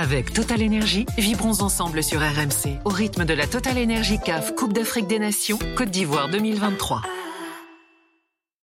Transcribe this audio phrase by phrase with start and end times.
[0.00, 4.72] Avec Total Energy, vibrons ensemble sur RMC au rythme de la Total Energy CAF Coupe
[4.72, 7.02] d'Afrique des Nations Côte d'Ivoire 2023.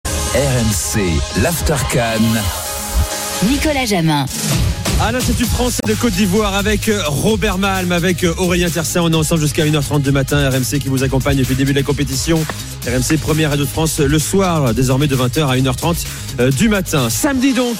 [0.06, 1.00] RMC,
[1.42, 2.22] l'Aftercan.
[3.48, 4.26] Nicolas Jamin.
[5.00, 8.70] Ah là, c'est du français de Côte d'Ivoire avec euh, Robert Malm, avec euh, Aurélien
[8.70, 9.02] Tersin.
[9.02, 10.48] On est ensemble jusqu'à 1h30 du matin.
[10.48, 12.38] RMC qui vous accompagne depuis le début de la compétition.
[12.86, 15.96] RMC première radio de France le soir, désormais de 20h à 1h30
[16.38, 17.10] euh, du matin.
[17.10, 17.76] Samedi donc,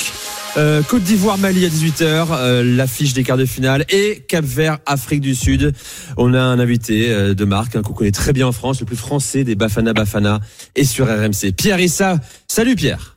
[0.55, 5.35] Côte d'Ivoire Mali à 18h, l'affiche des quarts de finale et Cap Vert Afrique du
[5.35, 5.73] Sud.
[6.17, 8.97] On a un invité de marque hein, qu'on connaît très bien en France, le plus
[8.97, 10.41] français des Bafana Bafana
[10.77, 11.53] et sur RMC.
[11.57, 12.19] Pierre Issa.
[12.47, 13.17] Salut Pierre.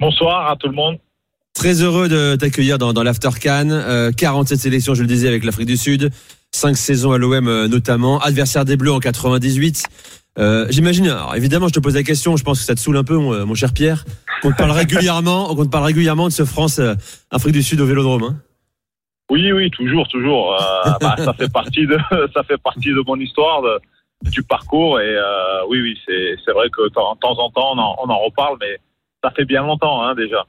[0.00, 0.98] Bonsoir à tout le monde.
[1.54, 3.68] Très heureux de t'accueillir dans, dans l'After Can.
[3.70, 6.10] Euh, 47 sélections, je le disais, avec l'Afrique du Sud.
[6.52, 8.18] 5 saisons à l'OM euh, notamment.
[8.20, 9.84] Adversaire des Bleus en 98.
[10.36, 12.96] Euh, J'imagine, alors évidemment, je te pose la question, je pense que ça te saoule
[12.96, 14.04] un peu, mon, mon cher Pierre.
[14.44, 18.22] On te parle régulièrement, on parle régulièrement de ce France-Afrique du Sud au Vélodrome.
[18.22, 18.36] Hein.
[19.30, 20.54] oui, oui, toujours, toujours.
[20.54, 21.98] Euh, bah, ça fait partie de,
[22.34, 25.00] ça fait partie de mon histoire, de, du parcours.
[25.00, 28.18] Et euh, oui, oui, c'est vrai que de temps en temps, on en, on en
[28.18, 28.78] reparle, mais
[29.22, 30.44] ça fait bien longtemps hein, déjà.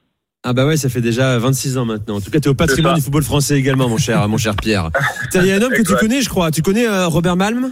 [0.47, 2.17] Ah bah ouais, ça fait déjà 26 ans maintenant.
[2.17, 4.55] En tout cas, tu es au patrimoine du football français également, mon cher, mon cher
[4.55, 4.91] Pierre.
[5.33, 6.51] Il y a un homme que tu connais, je crois.
[6.51, 7.71] Tu connais euh, Robert Malm?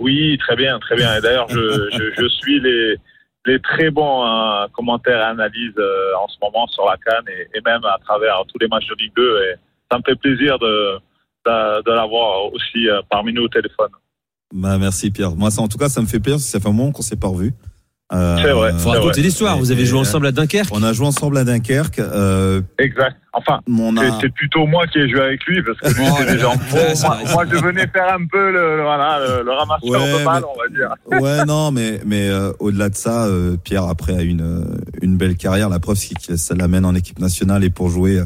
[0.00, 1.16] Oui, très bien, très bien.
[1.16, 2.96] Et d'ailleurs, je, je, je, suis les,
[3.46, 7.60] les très bons euh, commentaires et analyses euh, en ce moment sur la Cannes et,
[7.64, 9.42] même à travers tous les matchs de Ligue 2.
[9.42, 9.54] Et
[9.90, 10.98] ça me fait plaisir de,
[11.46, 13.90] de, l'avoir aussi parmi nous au téléphone.
[14.54, 15.34] Bah merci Pierre.
[15.34, 16.40] Moi, ça, en tout cas, ça me fait plaisir.
[16.40, 17.52] Ça fait un moment qu'on s'est pas revus.
[18.12, 18.72] Euh, c'est vrai.
[18.78, 19.58] Faut raconter l'histoire.
[19.58, 20.68] Vous avez joué ensemble à Dunkerque.
[20.72, 21.98] On a joué ensemble à Dunkerque.
[21.98, 23.16] Euh, exact.
[23.32, 24.18] Enfin, a...
[24.20, 27.44] c'est plutôt moi qui ai joué avec lui parce que lui oh, déjà moi, moi,
[27.50, 30.68] je venais faire un peu le, voilà, le, le ramasseur ouais, de balles, on va
[30.68, 30.94] dire.
[31.22, 34.66] Ouais, non, mais mais euh, au-delà de ça, euh, Pierre après a une
[35.00, 35.70] une belle carrière.
[35.70, 38.22] La preuve c'est que ça l'amène en équipe nationale et pour jouer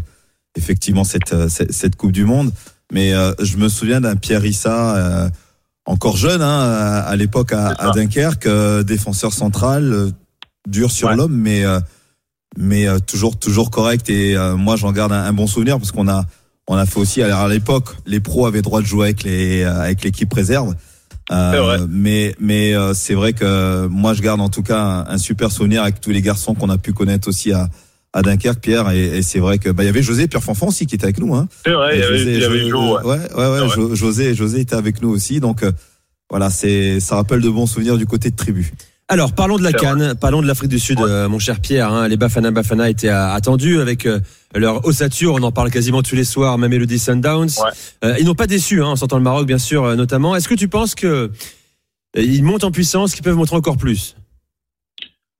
[0.56, 2.50] effectivement cette, cette, cette Coupe du Monde.
[2.92, 5.30] Mais je me souviens d'un Pierre Issa
[5.86, 10.10] encore jeune hein, à, l'époque à, à, Dunkerque, euh, défenseur central, euh,
[10.68, 11.80] dur sur l'homme, mais euh,
[12.58, 14.10] mais toujours toujours correct.
[14.10, 16.24] Et moi, j'en garde un, bon souvenir parce qu'on a
[16.68, 20.02] on a fait aussi à l'époque, les pros avaient droit de jouer avec les avec
[20.02, 20.74] l'équipe réserve.
[21.88, 26.00] mais mais c'est vrai que moi, je garde en tout cas un, super souvenir avec
[26.00, 27.68] tous les garçons qu'on a pu connaître aussi à
[28.16, 30.68] à Dunkerque, Pierre, et, et c'est vrai que bah il y avait José Pierre Fanfan
[30.68, 31.34] aussi qui était avec nous.
[31.34, 31.48] Hein.
[31.66, 34.74] C'est vrai, il y avait, José, il y avait ouais, ouais, ouais, José, José était
[34.74, 35.70] avec nous aussi, donc euh,
[36.30, 38.72] voilà, c'est ça rappelle de bons souvenirs du côté de tribu.
[39.08, 41.92] Alors parlons de la Cannes, parlons de l'Afrique du Sud, euh, mon cher Pierre.
[41.92, 44.08] Hein, les Bafana Bafana étaient euh, attendus avec
[44.54, 47.50] leur ossature, on en parle quasiment tous les soirs, même Elodie Sundowns.
[48.18, 50.34] ils n'ont pas déçu, hein, en sortant le Maroc bien sûr notamment.
[50.34, 51.30] Est-ce que tu penses que
[52.16, 54.16] ils montent en puissance, qu'ils peuvent montrer encore plus?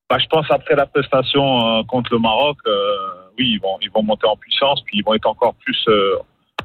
[0.08, 2.96] Bah, je pense après la prestation euh, contre le Maroc, euh,
[3.38, 6.16] oui, ils vont, ils vont monter en puissance, puis ils vont être encore plus euh,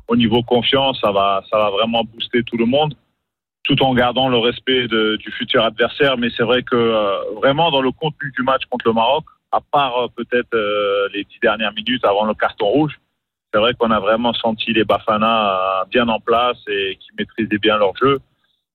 [0.07, 1.00] au niveau confiance.
[1.02, 2.94] Ça va, ça va vraiment booster tout le monde,
[3.63, 6.18] tout en gardant le respect de, du futur adversaire.
[6.18, 10.09] Mais c'est vrai que vraiment dans le contenu du match contre le Maroc, à part
[10.16, 10.56] peut-être
[11.13, 12.94] les dix dernières minutes avant le carton rouge,
[13.52, 17.78] c'est vrai qu'on a vraiment senti les Bafana bien en place et qui maîtrisaient bien
[17.78, 18.19] leur jeu.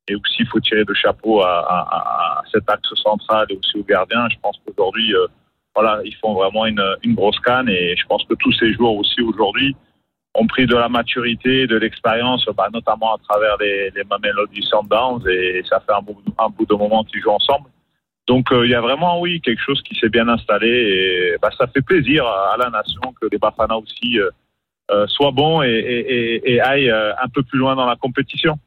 [0.08, 4.28] Et aussi, il faut tirer le chapeau à, cet axe central et aussi aux gardiens.
[4.30, 5.26] Je pense qu'aujourd'hui, euh,
[5.74, 9.20] voilà, ils font vraiment une, grosse canne et je pense que tous ces joueurs aussi
[9.20, 9.74] aujourd'hui
[10.34, 15.26] ont pris de la maturité, de l'expérience, bah, notamment à travers les, les Mamelody Sundowns
[15.28, 17.68] et ça fait un bout, de moment qu'ils jouent ensemble.
[18.28, 21.50] Donc euh, il y a vraiment, oui, quelque chose qui s'est bien installé et bah,
[21.58, 26.90] ça fait plaisir à la nation que les Bafana aussi euh, soient bons et, aillent
[26.90, 28.58] un peu plus loin dans la compétition.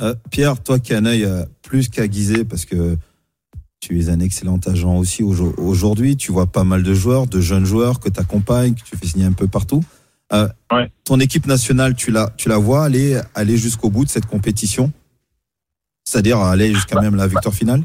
[0.00, 2.96] Euh, Pierre, toi qui as un œil euh, plus qu'aiguisé, parce que
[3.80, 7.66] tu es un excellent agent aussi aujourd'hui, tu vois pas mal de joueurs, de jeunes
[7.66, 9.84] joueurs que tu accompagnes, que tu fais signer un peu partout.
[10.32, 10.90] Euh, ouais.
[11.04, 14.90] Ton équipe nationale, tu la, tu la vois aller, aller jusqu'au bout de cette compétition?
[16.04, 17.82] C'est-à-dire aller jusqu'à bah, même la victoire bah, finale?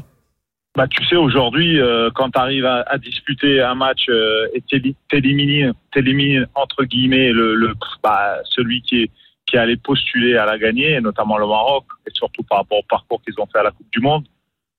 [0.74, 4.62] bah, Tu sais, aujourd'hui, euh, quand tu arrives à, à, disputer un match euh, et
[5.10, 9.10] t'élimines, entre guillemets, le, le, bah, celui qui est
[9.50, 13.20] qui allaient postuler à la gagner, notamment le Maroc, et surtout par rapport au parcours
[13.22, 14.24] qu'ils ont fait à la Coupe du Monde.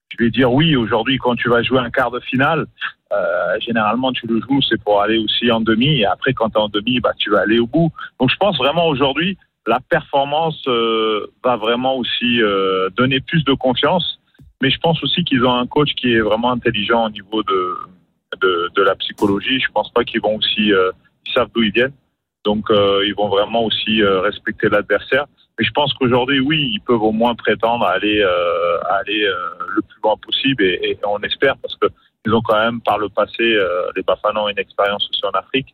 [0.10, 2.66] Je vais dire oui, aujourd'hui, quand tu vas jouer un quart de finale,
[3.12, 6.57] euh, généralement tu le joues, c'est pour aller aussi en demi, et après quand tu
[6.57, 7.92] es en demi, bah, tu vas aller au bout.
[8.19, 9.38] Donc je pense vraiment aujourd'hui,
[9.68, 14.19] la performance euh, va vraiment aussi euh, donner plus de confiance,
[14.62, 18.69] mais je pense aussi qu'ils ont un coach qui est vraiment intelligent au niveau de,
[18.75, 19.60] de, la psychologie.
[19.60, 20.72] Je pense pas qu'ils vont aussi,
[21.34, 21.94] savent d'où ils viennent.
[22.46, 25.26] Donc, euh, ils vont vraiment aussi euh, respecter l'adversaire.
[25.60, 29.24] Mais je pense qu'aujourd'hui, oui, ils peuvent au moins prétendre à aller, euh, à aller
[29.26, 29.36] euh,
[29.76, 31.88] le plus loin possible et, et, on espère parce que
[32.26, 33.58] ils ont quand même par le passé,
[33.96, 35.74] les Bafana ont une expérience aussi en Afrique.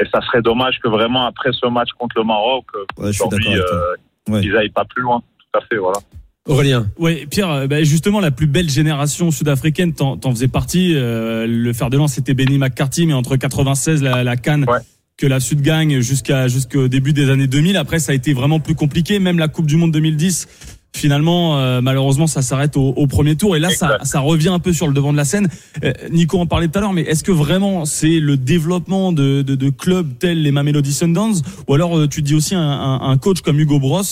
[0.00, 2.66] Et ça serait dommage que vraiment après ce match contre le Maroc,
[2.96, 3.94] Ouais, aujourd'hui, euh,
[4.28, 4.40] Ouais.
[4.44, 5.20] ils n'aillent pas plus loin.
[5.52, 5.98] Tout à fait, voilà.
[6.46, 6.86] Aurélien.
[6.98, 10.94] Ouais, Pierre, bah, justement, la plus belle génération sud-africaine, t'en, t'en faisais partie.
[10.96, 14.78] euh, le fer de lance, c'était Benny McCarthy, mais entre 96, la, la Cannes, Ouais.
[15.18, 17.76] Que la Sud gagne jusqu'à jusqu'au début des années 2000.
[17.76, 19.18] Après, ça a été vraiment plus compliqué.
[19.18, 20.46] Même la Coupe du Monde 2010,
[20.94, 23.56] finalement, euh, malheureusement, ça s'arrête au, au premier tour.
[23.56, 25.48] Et là, ça, revient un peu sur le devant de la scène.
[25.82, 29.42] Euh, Nico en parlait tout à l'heure, mais est-ce que vraiment c'est le développement de,
[29.42, 33.10] de, de clubs tels les Mamelody Sundowns, ou alors euh, tu dis aussi un, un,
[33.10, 34.02] un coach comme Hugo Bros?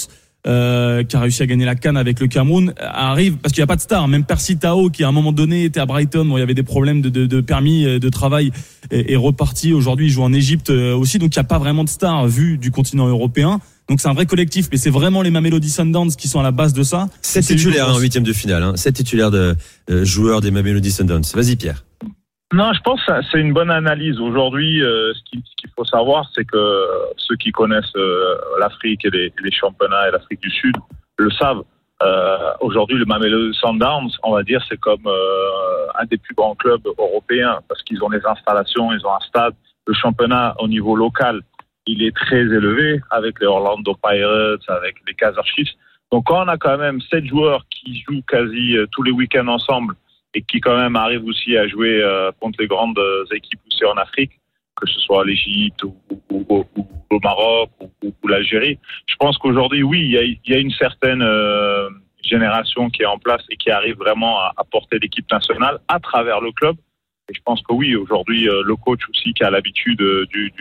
[0.46, 3.64] Euh, qui a réussi à gagner la canne avec le Cameroun, arrive parce qu'il n'y
[3.64, 4.08] a pas de star.
[4.08, 6.54] Même Percy Tao, qui à un moment donné était à Brighton, où il y avait
[6.54, 8.52] des problèmes de, de, de permis euh, de travail,
[8.90, 9.72] est, est reparti.
[9.72, 12.26] Aujourd'hui, il joue en Égypte euh, aussi, donc il n'y a pas vraiment de star
[12.26, 13.60] vu du continent européen.
[13.88, 16.50] Donc c'est un vrai collectif, mais c'est vraiment les Mamelody Sundowns qui sont à la
[16.50, 17.08] base de ça.
[17.22, 18.62] Sept titulaires en huitième de finale.
[18.62, 18.72] Hein.
[18.76, 19.54] Sept titulaires de
[19.90, 21.22] euh, joueurs des Mamelody Sundowns.
[21.34, 21.85] Vas-y Pierre.
[22.52, 24.20] Non, je pense que c'est une bonne analyse.
[24.20, 25.42] Aujourd'hui, euh, ce qu'il
[25.74, 30.50] faut savoir, c'est que ceux qui connaissent euh, l'Afrique et les, championnats et l'Afrique du
[30.50, 30.76] Sud
[31.18, 31.64] le savent.
[32.02, 35.08] Euh, Aujourd'hui, le Mamelody Sundowns, on va dire, c'est comme
[35.98, 39.54] un des plus grands clubs européens parce qu'ils ont les installations, ils ont un stade.
[39.88, 41.40] Le championnat au niveau local,
[41.86, 45.40] il est très élevé avec les Orlando Pirates, avec les Kaiser.
[46.12, 49.96] Donc, quand on a quand même sept joueurs qui jouent quasi tous les week-ends ensemble
[50.36, 53.86] et qui quand même arrivent aussi à jouer euh, contre les grandes euh, équipes aussi
[53.86, 54.32] en Afrique,
[54.76, 55.96] que ce soit l'Égypte ou,
[56.30, 56.66] ou,
[57.10, 58.78] le Maroc ou, l'Algérie.
[59.06, 61.88] Je pense qu'aujourd'hui, oui, il y a, une certaine euh,
[62.22, 66.42] génération qui est en place et qui arrive vraiment à, porter l'équipe nationale à travers
[66.42, 66.76] le club.
[67.30, 69.98] Et je pense que oui, aujourd'hui, le coach aussi qui a l'habitude
[70.28, 70.52] du,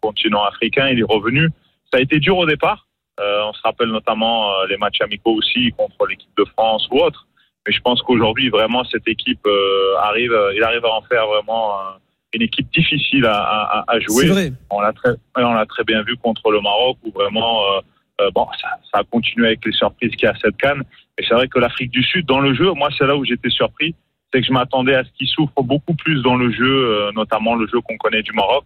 [0.00, 1.48] continent africain, il est revenu.
[1.90, 2.86] Ça a été dur au départ.
[3.18, 7.26] On se rappelle notamment les matchs amicaux aussi contre l'équipe de France ou autre.
[7.66, 11.26] Mais je pense qu'aujourd'hui, vraiment, cette équipe euh, arrive, euh, il arrive à en faire
[11.26, 11.82] vraiment euh,
[12.34, 14.26] une équipe difficile à, à, à jouer.
[14.26, 14.52] C'est vrai.
[14.70, 17.80] On l'a très, on l'a très bien vu contre le Maroc où vraiment, euh,
[18.20, 20.82] euh, bon, ça, ça a continué avec les surprises qu'il y a à cette canne.
[21.18, 23.50] Et c'est vrai que l'Afrique du Sud, dans le jeu, moi, c'est là où j'étais
[23.50, 23.94] surpris,
[24.32, 27.54] c'est que je m'attendais à ce qu'ils souffrent beaucoup plus dans le jeu, euh, notamment
[27.54, 28.64] le jeu qu'on connaît du Maroc,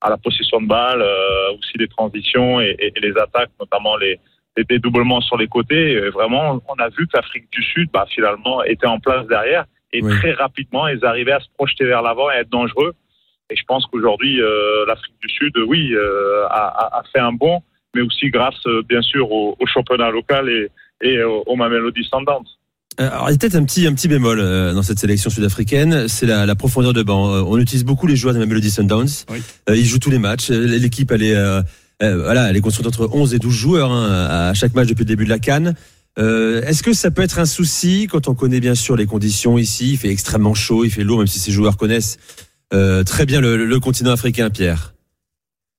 [0.00, 3.96] à la possession de balle, euh, aussi les transitions et, et- et les attaques, notamment
[3.96, 4.18] les,
[4.56, 5.92] les dédoublements sur les côtés.
[5.92, 9.64] Et vraiment, on a vu que l'Afrique du Sud, bah, finalement, était en place derrière.
[9.92, 10.12] Et Oui.
[10.18, 12.94] très rapidement, ils arrivaient à se projeter vers l'avant et à être dangereux.
[13.50, 17.60] Et je pense qu'aujourd'hui, euh, l'Afrique du Sud, oui, euh, a, fait un bond,
[17.94, 20.68] mais aussi grâce, euh, bien sûr, au, au championnat local et,
[21.02, 22.46] et au, au Mamelody Sundowns.
[23.00, 25.28] Euh, Alors, il y a peut-être un petit, un petit bémol euh, dans cette sélection
[25.30, 27.42] sud-africaine, c'est la, la profondeur de banc.
[27.46, 29.24] On utilise beaucoup les joueurs de Mamelody Sundowns.
[29.30, 29.42] Oui.
[29.68, 30.48] Euh, ils jouent tous les matchs.
[30.50, 31.36] L'équipe, elle est,
[32.02, 35.08] voilà, elle est construite entre 11 et 12 joueurs hein, à chaque match depuis le
[35.08, 35.74] début de la Cannes.
[36.18, 39.56] Euh, Est-ce que ça peut être un souci quand on connaît bien sûr les conditions
[39.56, 39.92] ici?
[39.92, 42.18] Il fait extrêmement chaud, il fait lourd, même si ces joueurs connaissent
[42.74, 44.94] euh, très bien le, continent africain, Pierre.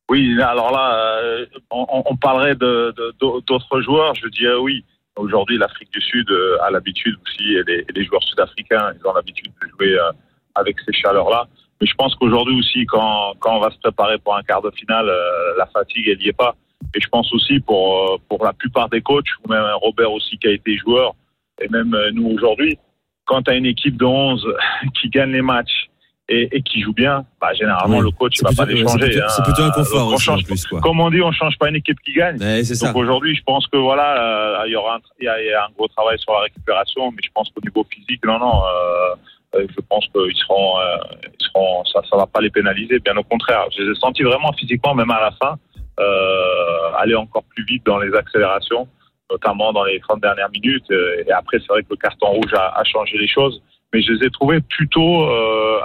[0.09, 4.13] Oui, alors là, euh, on, parlerait d'autres joueurs.
[4.15, 4.83] Je dirais oui.
[5.15, 9.07] Aujourd'hui, l'Afrique du Sud euh, a l'habitude aussi, et les, et les joueurs sud-africains, ils
[9.07, 10.11] ont l'habitude de jouer euh,
[10.55, 11.47] avec ces chaleurs-là.
[11.83, 14.71] Mais je pense qu'aujourd'hui aussi, quand, quand on va se préparer pour un quart de
[14.71, 16.55] finale, euh, la fatigue, elle n'y est pas.
[16.95, 20.37] Et je pense aussi pour, euh, pour la plupart des coachs, ou même Robert aussi
[20.37, 21.13] qui a été joueur,
[21.61, 22.77] et même euh, nous aujourd'hui,
[23.25, 24.47] quand tu as une équipe de 11
[25.01, 25.89] qui gagne les matchs
[26.29, 28.05] et, et qui joue bien, bah, généralement, Oui.
[28.05, 29.05] le coach ne va plutôt, pas les c'est changer.
[29.09, 29.27] plutôt- hein.
[29.27, 30.65] c'est plutôt un confort on aussi en change plus.
[30.67, 30.79] Quoi.
[30.79, 32.37] comme on dit, on change pas une équipe qui gagne.
[32.39, 32.61] Ouais.
[32.81, 35.51] Donc aujourd'hui, je pense que voilà, euh, il y aura un, y a, il y
[35.53, 38.61] a un gros travail sur la récupération, mais je pense qu'au niveau physique, non, non,
[38.63, 39.15] euh,
[39.59, 40.97] je pense qu'ils seront, euh,
[41.39, 42.99] ils seront, ça, ça va pas les pénaliser.
[42.99, 45.57] Bien au contraire, je les ai sentis vraiment physiquement, même à la fin,
[45.99, 48.87] euh, aller encore plus vite dans les accélérations,
[49.31, 50.89] notamment dans les 30 dernières minutes.
[50.91, 53.61] Euh, Et après, c'est vrai que le carton rouge a, changé les choses,
[53.93, 55.25] mais je les ai trouvés plutôt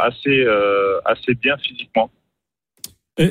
[0.00, 0.46] assez,
[1.04, 2.10] assez bien physiquement.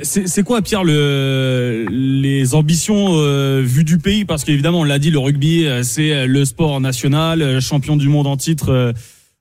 [0.03, 4.25] C'est quoi, Pierre, le, les ambitions euh, vues du pays?
[4.25, 8.35] Parce qu'évidemment, on l'a dit, le rugby, c'est le sport national, champion du monde en
[8.35, 8.93] titre.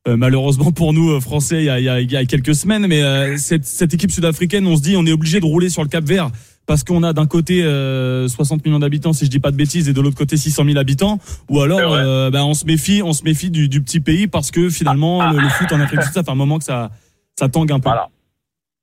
[0.07, 3.37] Euh, malheureusement pour nous euh, Français, il y a, il y quelques semaines, mais euh,
[3.37, 6.05] cette, cette équipe sud-africaine, on se dit, on est obligé de rouler sur le Cap
[6.05, 6.29] Vert
[6.67, 9.89] parce qu'on a d'un côté euh, 60 millions d'habitants, si je dis pas de bêtises,
[9.89, 11.93] et de l'autre côté 600 000 habitants, ou alors
[12.31, 15.29] bah, on se méfie, on se méfie du, du petit pays parce que finalement Ah,
[15.31, 15.33] ah.
[15.33, 16.91] le, le foot en Afrique du Sud, ça fait un moment que ça,
[17.39, 17.89] ça tangue un peu.
[17.89, 18.09] Voilà.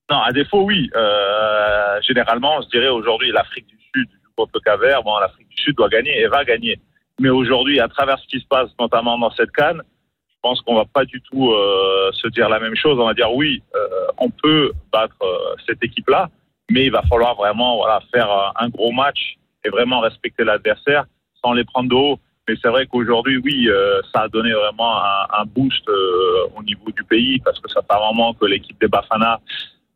[0.10, 0.90] Non, à défaut, oui.
[2.08, 5.04] Généralement, je dirais aujourd'hui, l'Afrique du Sud contre le Cap-Vert.
[5.04, 6.80] Bon, l'Afrique du Sud doit gagner et va gagner.
[7.20, 9.82] Mais aujourd'hui, à travers ce qui se passe, notamment dans cette canne,
[10.44, 13.00] je pense qu'on va pas du tout euh, se dire la même chose.
[13.00, 16.30] On va dire oui, euh, on peut battre euh, cette équipe-là,
[16.70, 17.82] mais il va falloir vraiment
[18.14, 21.06] faire un gros match et vraiment respecter l'adversaire
[21.42, 22.20] sans les prendre de haut.
[22.46, 23.70] Mais c'est vrai qu'aujourd'hui, oui,
[24.14, 28.14] ça a donné vraiment un, boost au niveau du pays parce que ça fait un
[28.14, 29.40] moment que l'équipe des Bafana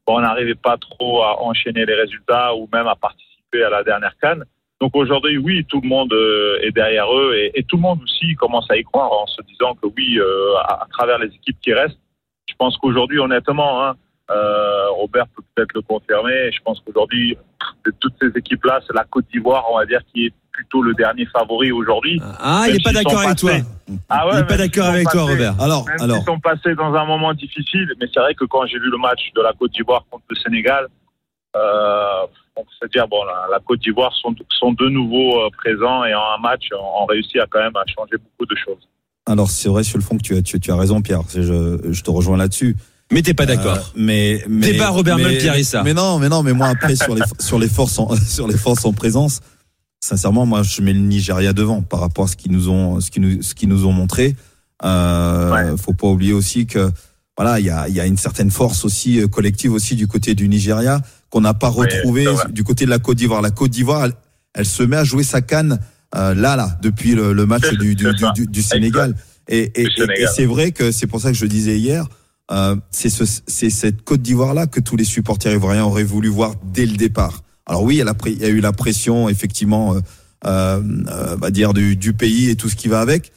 [0.08, 4.46] n'arrivait pas trop à enchaîner les résultats ou même à participer à la dernière canne.
[4.80, 8.00] Donc aujourd'hui, oui, tout le monde euh, est derrière eux et, et, tout le monde
[8.04, 11.28] aussi commence à y croire en se disant que oui, euh, à, à, travers les
[11.28, 11.98] équipes qui restent,
[12.48, 13.96] je pense qu'aujourd'hui, honnêtement, hein,
[14.30, 16.52] euh, Robert peut peut-être le confirmer.
[16.52, 17.38] Je pense qu'aujourd'hui,
[17.86, 20.94] de toutes ces équipes-là, c'est la Côte d'Ivoire, on va dire, qui est plutôt le
[20.96, 22.20] dernier favori aujourd'hui.
[22.40, 23.52] Ah, il n'est pas d'accord avec toi.
[24.10, 25.56] Ah ouais, il n'est pas d'accord avec toi, Robert.
[25.62, 26.18] Alors, même alors.
[26.18, 28.98] Ils sont passés dans un moment difficile, mais c'est vrai que quand j'ai vu le
[28.98, 30.88] match de la Côte d'Ivoire contre le Sénégal,
[32.58, 36.14] on peut dire bon, la, la Côte d'Ivoire sont, sont de nouveau euh, présents et
[36.14, 38.88] en un match, on, on réussit à quand même à changer beaucoup de choses.
[39.26, 41.22] Alors c'est vrai sur le fond que tu as, tu, tu as raison, Pierre.
[41.34, 42.76] Je, je te rejoins là-dessus.
[43.12, 43.78] Mais t'es pas d'accord.
[43.78, 45.84] Euh, mais, mais débat Robert Mel, Pierre Issa.
[45.84, 48.58] Mais non, mais non, mais moi après sur les sur les forces en, sur les
[48.58, 49.40] forces en présence,
[50.00, 53.12] sincèrement, moi je mets le Nigeria devant par rapport à ce qu'ils nous ont ce
[53.12, 54.36] qu'ils nous ce qu'ils nous ont montré.
[54.84, 55.78] Euh, ouais.
[55.78, 56.92] Faut pas oublier aussi que
[57.38, 60.08] voilà, il y a il y a une certaine force aussi euh, collective aussi du
[60.08, 63.42] côté du Nigeria qu'on n'a pas retrouvé du côté de la Côte d'Ivoire.
[63.42, 64.14] La Côte d'Ivoire, elle,
[64.54, 65.80] elle, se met à jouer sa canne
[66.16, 68.06] euh, là là depuis le, le match du du,
[68.36, 69.16] du, du, Sénégal.
[69.50, 72.08] Et, et, et, et c'est vrai que c'est pour ça que je disais hier,
[72.52, 76.54] euh, c'est ce, cette Côte d'Ivoire là que tous les supporters ivoiriens auraient voulu voir
[76.64, 77.44] dès le départ.
[77.66, 80.00] Alors oui, il y a, la, il y a eu la pression effectivement, euh,
[80.46, 83.32] euh, va dire du, du, pays et tout ce qui va avec.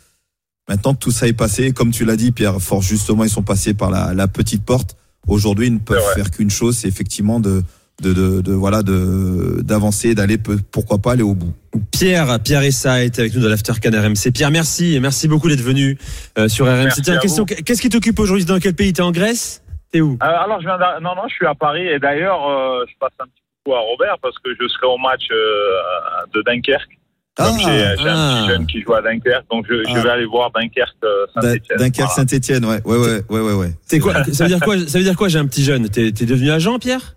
[0.69, 3.43] Maintenant que tout ça est passé, comme tu l'as dit, Pierre, fort justement, ils sont
[3.43, 4.97] passés par la, la petite porte.
[5.27, 7.65] Aujourd'hui, ils ne peuvent faire qu'une chose, c'est effectivement de,
[8.00, 10.38] de, de, de, voilà de d'avancer, d'aller
[10.73, 11.52] pourquoi pas aller au bout.
[11.92, 14.33] Pierre, Pierre Essa est avec nous dans l'Aftercan RMC.
[14.33, 15.99] Pierre, merci merci beaucoup d'être venu
[16.38, 17.02] euh, sur RMC.
[17.02, 18.45] Tiens, question, qu'est-ce qui t'occupe aujourd'hui?
[18.45, 18.92] Dans quel pays?
[18.92, 19.62] T'es en Grèce?
[19.92, 20.19] T'es où?
[20.23, 23.12] Euh, Alors, je viens non, non, je suis à Paris et d'ailleurs, euh, je passe
[23.21, 26.97] un petit coup à Robert parce que je serai au match euh, de Dunkerque.
[27.38, 28.12] Ah, j'ai ah.
[28.12, 29.92] un petit jeune qui joue à Dunkerque, donc je, ah.
[29.95, 30.95] je vais aller voir Dunkerque
[31.35, 31.78] Saint-Etienne.
[31.78, 33.54] Dunkerque Saint-Etienne, ouais, ouais, ouais, ouais, ouais.
[33.54, 33.71] ouais.
[33.87, 34.78] C'est quoi Ça veut dire quoi?
[34.78, 35.88] Ça veut dire quoi J'ai un petit jeune?
[35.88, 37.16] T'es devenu agent, Pierre?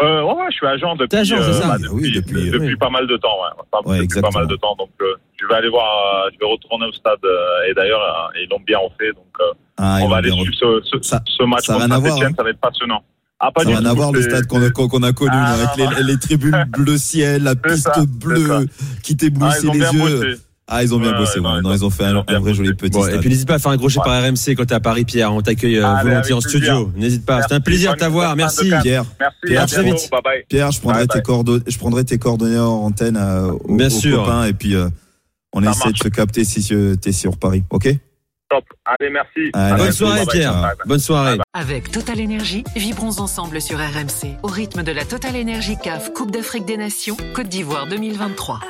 [0.00, 2.68] Euh, ouais, ouais, je suis agent depuis, agent, euh, ça bah, depuis, oui, depuis, depuis
[2.68, 2.76] oui.
[2.76, 3.36] pas mal de temps.
[3.42, 4.76] Ouais, pas, ouais, depuis pas mal de temps.
[4.76, 5.86] Donc, euh, je vais aller voir,
[6.26, 7.18] euh, je vais retourner au stade.
[7.68, 9.12] et d'ailleurs, ils l'ont bien fait.
[9.12, 12.28] Donc, ah, on va aller suivre ce, ce, ça, ce match ça contre Saint-Etienne.
[12.28, 12.34] Hein.
[12.36, 13.02] Ça va être passionnant.
[13.40, 15.54] Ah, pas ça n'a rien à voir le stade qu'on a, qu'on a connu ah,
[15.54, 18.66] avec les, les, tribunes bleu ciel, la piste bleue
[19.04, 20.18] qui t'éblouissait ah, les yeux.
[20.20, 20.42] Bossé.
[20.70, 21.40] Ah, ils ont bien bossé.
[21.40, 22.90] Ouais, non, ils ont fait un, un vrai joli petit.
[22.90, 25.04] Bon, et puis n'hésite pas à faire un crochet par RMC quand t'es à Paris,
[25.06, 25.32] Pierre.
[25.32, 26.92] On t'accueille euh, volontiers en studio.
[26.94, 27.40] N'hésite pas.
[27.42, 28.36] C'était un plaisir de t'avoir.
[28.36, 29.04] Merci, Pierre.
[29.18, 29.36] Merci.
[29.46, 30.08] Pierre, très vite.
[30.10, 30.44] Bye bye.
[30.48, 33.86] Pierre, je prendrai bye tes coordonnées, je prendrai tes coordonnées en antenne euh, aux, bien
[33.86, 34.18] aux sûr.
[34.24, 34.88] copains et puis euh,
[35.54, 35.98] on Ça essaie marche.
[36.00, 37.62] de se capter si tu es sur Paris.
[37.70, 37.88] Ok?
[38.50, 38.64] Top.
[38.84, 39.50] Allez, merci.
[39.54, 39.98] Allez, Bonne merci.
[39.98, 40.24] soirée.
[40.30, 40.52] Pierre.
[40.52, 40.72] Bye bye.
[40.86, 41.38] Bonne soirée.
[41.54, 46.30] Avec Total Énergie, vibrons ensemble sur RMC au rythme de la Total Énergie CAF Coupe
[46.30, 48.60] d'Afrique des Nations Côte d'Ivoire 2023.